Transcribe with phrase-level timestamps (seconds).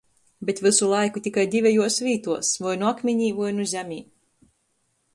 [0.49, 4.03] Bet vysu laiku tikai divejuos vītuos— voi nu akminī, voi nu zemē.